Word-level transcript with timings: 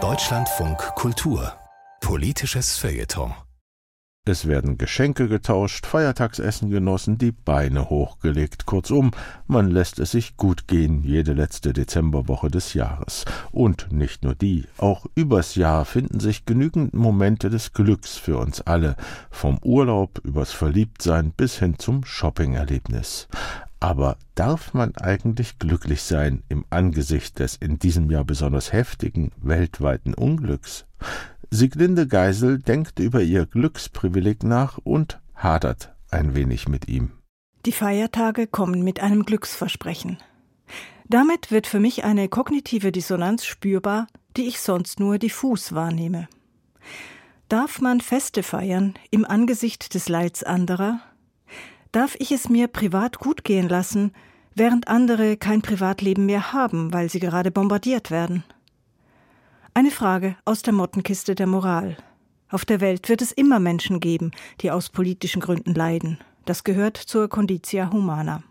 Deutschlandfunk 0.00 0.78
Kultur 0.94 1.52
Politisches 2.00 2.78
Feuilleton 2.78 3.34
es 4.28 4.46
werden 4.46 4.76
Geschenke 4.76 5.26
getauscht, 5.26 5.86
Feiertagsessen 5.86 6.68
genossen, 6.68 7.16
die 7.16 7.32
Beine 7.32 7.88
hochgelegt. 7.88 8.66
Kurzum, 8.66 9.12
man 9.46 9.70
lässt 9.70 9.98
es 9.98 10.10
sich 10.10 10.36
gut 10.36 10.68
gehen, 10.68 11.02
jede 11.02 11.32
letzte 11.32 11.72
Dezemberwoche 11.72 12.50
des 12.50 12.74
Jahres. 12.74 13.24
Und 13.52 13.90
nicht 13.90 14.24
nur 14.24 14.34
die, 14.34 14.66
auch 14.76 15.06
übers 15.14 15.54
Jahr 15.54 15.86
finden 15.86 16.20
sich 16.20 16.44
genügend 16.44 16.92
Momente 16.92 17.48
des 17.48 17.72
Glücks 17.72 18.18
für 18.18 18.36
uns 18.36 18.60
alle, 18.60 18.96
vom 19.30 19.58
Urlaub 19.64 20.20
übers 20.24 20.52
Verliebtsein 20.52 21.32
bis 21.32 21.58
hin 21.58 21.78
zum 21.78 22.04
Shoppingerlebnis. 22.04 23.28
Aber 23.80 24.16
darf 24.34 24.74
man 24.74 24.96
eigentlich 24.96 25.58
glücklich 25.58 26.02
sein 26.02 26.42
im 26.48 26.64
Angesicht 26.70 27.38
des 27.38 27.56
in 27.56 27.78
diesem 27.78 28.10
Jahr 28.10 28.24
besonders 28.24 28.72
heftigen 28.72 29.30
weltweiten 29.40 30.14
Unglücks? 30.14 30.84
Sieglinde 31.50 32.06
Geisel 32.06 32.58
denkt 32.58 32.98
über 32.98 33.22
ihr 33.22 33.46
Glücksprivileg 33.46 34.42
nach 34.42 34.78
und 34.78 35.20
hadert 35.34 35.94
ein 36.10 36.34
wenig 36.34 36.68
mit 36.68 36.88
ihm. 36.88 37.12
Die 37.66 37.72
Feiertage 37.72 38.46
kommen 38.46 38.82
mit 38.82 39.00
einem 39.00 39.24
Glücksversprechen. 39.24 40.18
Damit 41.08 41.50
wird 41.50 41.66
für 41.66 41.80
mich 41.80 42.04
eine 42.04 42.28
kognitive 42.28 42.92
Dissonanz 42.92 43.44
spürbar, 43.44 44.08
die 44.36 44.46
ich 44.46 44.60
sonst 44.60 45.00
nur 45.00 45.18
diffus 45.18 45.72
wahrnehme. 45.72 46.28
Darf 47.48 47.80
man 47.80 48.00
Feste 48.02 48.42
feiern 48.42 48.94
im 49.10 49.24
Angesicht 49.24 49.94
des 49.94 50.08
Leids 50.08 50.42
anderer? 50.42 51.00
Darf 51.92 52.16
ich 52.18 52.32
es 52.32 52.48
mir 52.48 52.68
privat 52.68 53.18
gut 53.18 53.44
gehen 53.44 53.68
lassen, 53.68 54.12
während 54.54 54.88
andere 54.88 55.36
kein 55.36 55.62
Privatleben 55.62 56.26
mehr 56.26 56.52
haben, 56.52 56.92
weil 56.92 57.08
sie 57.08 57.20
gerade 57.20 57.50
bombardiert 57.50 58.10
werden? 58.10 58.44
Eine 59.72 59.90
Frage 59.90 60.36
aus 60.44 60.62
der 60.62 60.74
Mottenkiste 60.74 61.34
der 61.34 61.46
Moral. 61.46 61.96
Auf 62.50 62.64
der 62.64 62.80
Welt 62.80 63.08
wird 63.08 63.22
es 63.22 63.32
immer 63.32 63.58
Menschen 63.58 64.00
geben, 64.00 64.32
die 64.60 64.70
aus 64.70 64.90
politischen 64.90 65.40
Gründen 65.40 65.74
leiden. 65.74 66.18
Das 66.44 66.64
gehört 66.64 66.96
zur 66.96 67.28
Conditia 67.28 67.90
Humana. 67.92 68.42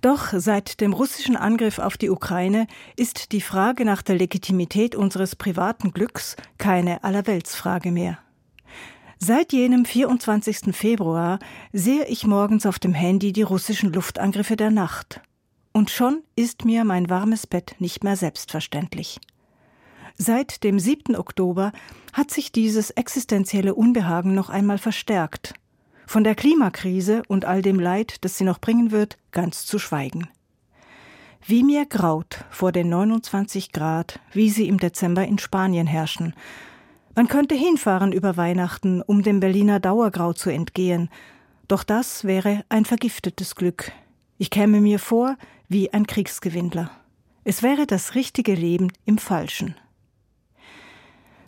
Doch 0.00 0.28
seit 0.32 0.80
dem 0.80 0.92
russischen 0.92 1.36
Angriff 1.36 1.78
auf 1.78 1.96
die 1.96 2.10
Ukraine 2.10 2.66
ist 2.96 3.32
die 3.32 3.40
Frage 3.40 3.84
nach 3.84 4.02
der 4.02 4.16
Legitimität 4.16 4.94
unseres 4.94 5.34
privaten 5.34 5.92
Glücks 5.92 6.36
keine 6.56 7.02
Allerweltsfrage 7.04 7.90
mehr. 7.90 8.18
Seit 9.20 9.52
jenem 9.52 9.84
24. 9.84 10.74
Februar 10.76 11.40
sehe 11.72 12.06
ich 12.06 12.24
morgens 12.24 12.66
auf 12.66 12.78
dem 12.78 12.94
Handy 12.94 13.32
die 13.32 13.42
russischen 13.42 13.92
Luftangriffe 13.92 14.54
der 14.54 14.70
Nacht. 14.70 15.20
Und 15.72 15.90
schon 15.90 16.22
ist 16.36 16.64
mir 16.64 16.84
mein 16.84 17.10
warmes 17.10 17.46
Bett 17.46 17.74
nicht 17.80 18.04
mehr 18.04 18.16
selbstverständlich. 18.16 19.18
Seit 20.16 20.62
dem 20.62 20.78
7. 20.78 21.16
Oktober 21.16 21.72
hat 22.12 22.30
sich 22.30 22.52
dieses 22.52 22.90
existenzielle 22.90 23.74
Unbehagen 23.74 24.34
noch 24.34 24.50
einmal 24.50 24.78
verstärkt. 24.78 25.54
Von 26.06 26.22
der 26.22 26.36
Klimakrise 26.36 27.22
und 27.26 27.44
all 27.44 27.60
dem 27.60 27.80
Leid, 27.80 28.24
das 28.24 28.38
sie 28.38 28.44
noch 28.44 28.60
bringen 28.60 28.92
wird, 28.92 29.18
ganz 29.32 29.66
zu 29.66 29.80
schweigen. 29.80 30.28
Wie 31.44 31.64
mir 31.64 31.86
graut 31.86 32.44
vor 32.50 32.70
den 32.70 32.88
29 32.88 33.72
Grad, 33.72 34.20
wie 34.32 34.48
sie 34.48 34.68
im 34.68 34.78
Dezember 34.78 35.24
in 35.26 35.38
Spanien 35.38 35.88
herrschen. 35.88 36.34
Man 37.18 37.26
könnte 37.26 37.56
hinfahren 37.56 38.12
über 38.12 38.36
Weihnachten, 38.36 39.02
um 39.02 39.22
dem 39.22 39.40
Berliner 39.40 39.80
Dauergrau 39.80 40.34
zu 40.34 40.50
entgehen, 40.50 41.10
doch 41.66 41.82
das 41.82 42.22
wäre 42.22 42.64
ein 42.68 42.84
vergiftetes 42.84 43.56
Glück. 43.56 43.90
Ich 44.36 44.50
käme 44.50 44.80
mir 44.80 45.00
vor 45.00 45.36
wie 45.68 45.92
ein 45.92 46.06
Kriegsgewinnler. 46.06 46.92
Es 47.42 47.64
wäre 47.64 47.88
das 47.88 48.14
richtige 48.14 48.54
Leben 48.54 48.92
im 49.04 49.18
Falschen. 49.18 49.74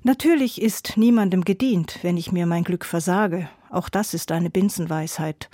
Natürlich 0.03 0.61
ist 0.61 0.97
niemandem 0.97 1.45
gedient, 1.45 2.01
wenn 2.03 2.17
ich 2.17 2.33
mir 2.33 2.47
mein 2.47 2.65
Glück 2.65 2.84
versage. 2.84 3.49
Auch 3.71 3.89
das 3.89 4.12
ist 4.12 4.33
eine 4.33 4.50
Binsenweisheit. 4.50 5.50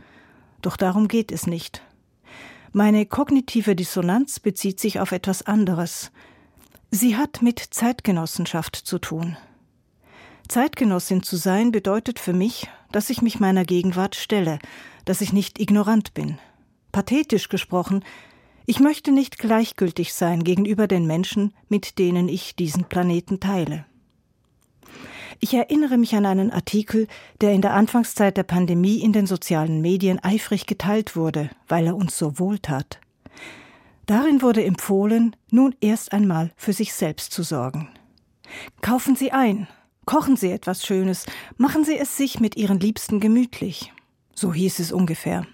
Doch 0.63 0.79
darum 0.79 1.09
geht 1.09 1.31
es 1.31 1.47
nicht. 1.47 1.83
Meine 2.73 3.05
kognitive 3.05 3.77
Dissonanz 3.77 4.41
bezieht 4.41 4.81
sich 4.81 4.99
auf 4.99 5.13
etwas 5.13 5.43
anderes. 5.43 6.11
Sie 6.91 7.19
hat 7.19 7.43
mit 7.43 7.59
Zeitgenossenschaft 7.59 8.77
zu 8.77 8.99
tun. 8.99 9.37
Zeitgenossin 10.49 11.23
zu 11.23 11.37
sein 11.37 11.73
bedeutet 11.73 12.19
für 12.19 12.33
mich, 12.33 12.69
dass 12.93 13.11
ich 13.11 13.23
mich 13.23 13.41
meiner 13.41 13.65
Gegenwart 13.65 14.15
stelle, 14.15 14.59
dass 15.05 15.21
ich 15.21 15.33
nicht 15.33 15.61
ignorant 15.61 16.15
bin. 16.15 16.39
Pathetisch 16.93 17.49
gesprochen, 17.49 18.05
ich 18.67 18.81
möchte 18.81 19.13
nicht 19.13 19.39
gleichgültig 19.39 20.13
sein 20.13 20.43
gegenüber 20.43 20.89
den 20.89 21.07
Menschen, 21.07 21.55
mit 21.69 21.99
denen 21.99 22.29
ich 22.29 22.57
diesen 22.57 22.85
Planeten 22.85 23.39
teile. 23.39 23.87
Ich 25.39 25.55
erinnere 25.55 25.99
mich 25.99 26.15
an 26.17 26.27
einen 26.27 26.51
Artikel, 26.51 27.07
der 27.41 27.53
in 27.53 27.61
der 27.61 27.75
Anfangszeit 27.75 28.37
der 28.37 28.43
Pandemie 28.43 29.01
in 29.01 29.13
den 29.13 29.27
sozialen 29.27 29.81
Medien 29.81 30.23
eifrig 30.23 30.67
geteilt 30.67 31.15
wurde, 31.15 31.51
weil 31.69 31.87
er 31.87 31.97
uns 31.97 32.17
so 32.17 32.39
wohltat. 32.39 33.01
Darin 34.07 34.41
wurde 34.41 34.65
empfohlen, 34.65 35.37
nun 35.51 35.75
erst 35.81 36.13
einmal 36.13 36.53
für 36.57 36.73
sich 36.73 36.93
selbst 36.95 37.33
zu 37.33 37.43
sorgen. 37.43 37.91
Kaufen 38.81 39.17
Sie 39.17 39.33
ein, 39.33 39.69
kochen 40.07 40.37
Sie 40.37 40.51
etwas 40.51 40.87
Schönes, 40.87 41.27
machen 41.59 41.85
Sie 41.85 41.99
es 41.99 42.17
sich 42.17 42.41
mit 42.41 42.57
Ihren 42.57 42.81
Liebsten 42.81 43.21
gemütlich. 43.21 43.93
So 44.35 44.55
hieß 44.55 44.79
es 44.79 44.93
ungefähr. 44.93 45.47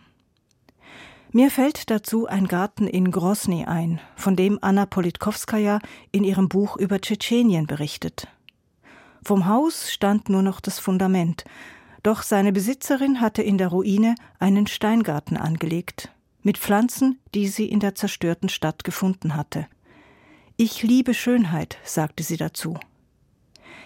Mir 1.34 1.50
fällt 1.50 1.90
dazu 1.90 2.26
ein 2.26 2.46
Garten 2.46 2.86
in 2.86 3.10
Grosny 3.10 3.64
ein, 3.64 4.00
von 4.16 4.36
dem 4.36 4.58
Anna 4.60 4.84
Politkowskaja 4.84 5.78
in 6.10 6.24
ihrem 6.24 6.50
Buch 6.50 6.76
über 6.76 7.00
Tschetschenien 7.00 7.66
berichtet. 7.66 8.28
Vom 9.24 9.46
Haus 9.46 9.90
stand 9.90 10.28
nur 10.28 10.42
noch 10.42 10.60
das 10.60 10.78
Fundament, 10.78 11.44
doch 12.02 12.22
seine 12.22 12.52
Besitzerin 12.52 13.22
hatte 13.22 13.42
in 13.42 13.56
der 13.56 13.68
Ruine 13.68 14.14
einen 14.40 14.66
Steingarten 14.66 15.38
angelegt, 15.38 16.12
mit 16.42 16.58
Pflanzen, 16.58 17.18
die 17.34 17.48
sie 17.48 17.66
in 17.66 17.80
der 17.80 17.94
zerstörten 17.94 18.50
Stadt 18.50 18.84
gefunden 18.84 19.34
hatte. 19.34 19.66
Ich 20.58 20.82
liebe 20.82 21.14
Schönheit, 21.14 21.78
sagte 21.82 22.24
sie 22.24 22.36
dazu. 22.36 22.78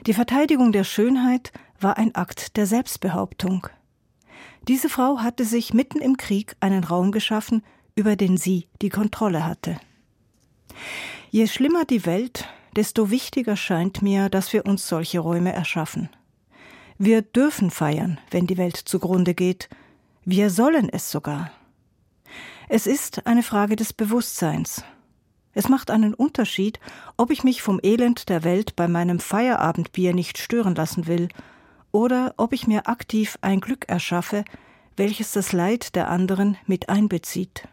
Die 0.04 0.14
Verteidigung 0.14 0.72
der 0.72 0.84
Schönheit 0.84 1.52
war 1.80 1.96
ein 1.96 2.14
Akt 2.14 2.56
der 2.56 2.66
Selbstbehauptung. 2.66 3.68
Diese 4.68 4.88
Frau 4.88 5.20
hatte 5.20 5.44
sich 5.44 5.72
mitten 5.72 6.00
im 6.00 6.16
Krieg 6.16 6.56
einen 6.60 6.84
Raum 6.84 7.12
geschaffen, 7.12 7.62
über 7.94 8.16
den 8.16 8.36
sie 8.36 8.66
die 8.82 8.90
Kontrolle 8.90 9.46
hatte. 9.46 9.78
Je 11.30 11.46
schlimmer 11.46 11.84
die 11.84 12.04
Welt, 12.04 12.48
desto 12.74 13.10
wichtiger 13.10 13.56
scheint 13.56 14.02
mir, 14.02 14.28
dass 14.28 14.52
wir 14.52 14.66
uns 14.66 14.86
solche 14.86 15.20
Räume 15.20 15.52
erschaffen. 15.52 16.10
Wir 16.98 17.22
dürfen 17.22 17.70
feiern, 17.70 18.18
wenn 18.30 18.46
die 18.46 18.56
Welt 18.56 18.76
zugrunde 18.76 19.34
geht. 19.34 19.68
Wir 20.24 20.50
sollen 20.50 20.88
es 20.88 21.10
sogar. 21.10 21.50
Es 22.68 22.86
ist 22.86 23.26
eine 23.26 23.42
Frage 23.42 23.76
des 23.76 23.92
Bewusstseins. 23.92 24.82
Es 25.56 25.70
macht 25.70 25.90
einen 25.90 26.12
Unterschied, 26.12 26.80
ob 27.16 27.30
ich 27.30 27.42
mich 27.42 27.62
vom 27.62 27.80
Elend 27.82 28.28
der 28.28 28.44
Welt 28.44 28.76
bei 28.76 28.88
meinem 28.88 29.18
Feierabendbier 29.18 30.12
nicht 30.12 30.36
stören 30.36 30.74
lassen 30.74 31.06
will, 31.06 31.28
oder 31.92 32.34
ob 32.36 32.52
ich 32.52 32.66
mir 32.66 32.88
aktiv 32.88 33.38
ein 33.40 33.60
Glück 33.60 33.88
erschaffe, 33.88 34.44
welches 34.98 35.32
das 35.32 35.54
Leid 35.54 35.96
der 35.96 36.10
anderen 36.10 36.58
mit 36.66 36.90
einbezieht. 36.90 37.68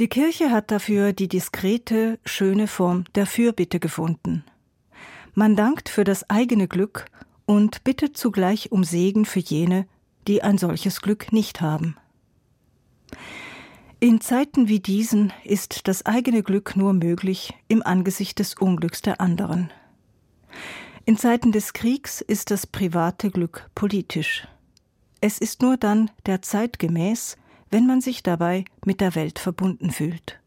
Die 0.00 0.08
Kirche 0.08 0.50
hat 0.50 0.72
dafür 0.72 1.12
die 1.12 1.28
diskrete, 1.28 2.18
schöne 2.24 2.66
Form 2.66 3.04
der 3.14 3.26
Fürbitte 3.26 3.78
gefunden. 3.78 4.42
Man 5.34 5.54
dankt 5.54 5.88
für 5.88 6.02
das 6.02 6.28
eigene 6.28 6.66
Glück 6.66 7.06
und 7.46 7.84
bittet 7.84 8.16
zugleich 8.16 8.72
um 8.72 8.82
Segen 8.82 9.26
für 9.26 9.38
jene, 9.38 9.86
die 10.26 10.42
ein 10.42 10.58
solches 10.58 11.02
Glück 11.02 11.32
nicht 11.32 11.60
haben. 11.60 11.96
In 14.02 14.20
Zeiten 14.20 14.66
wie 14.66 14.80
diesen 14.80 15.32
ist 15.44 15.86
das 15.86 16.04
eigene 16.06 16.42
Glück 16.42 16.74
nur 16.74 16.92
möglich 16.92 17.54
im 17.68 17.84
Angesicht 17.84 18.40
des 18.40 18.54
Unglücks 18.54 19.00
der 19.00 19.20
anderen. 19.20 19.72
In 21.04 21.16
Zeiten 21.16 21.52
des 21.52 21.72
Kriegs 21.72 22.20
ist 22.20 22.50
das 22.50 22.66
private 22.66 23.30
Glück 23.30 23.70
politisch. 23.76 24.48
Es 25.20 25.38
ist 25.38 25.62
nur 25.62 25.76
dann 25.76 26.10
der 26.26 26.42
Zeit 26.42 26.80
gemäß, 26.80 27.36
wenn 27.70 27.86
man 27.86 28.00
sich 28.00 28.24
dabei 28.24 28.64
mit 28.84 29.00
der 29.00 29.14
Welt 29.14 29.38
verbunden 29.38 29.92
fühlt. 29.92 30.40